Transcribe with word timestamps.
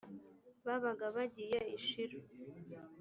babaga 0.65 1.05
bagiye 1.15 1.59
i 1.77 1.79
shilo 1.87 2.19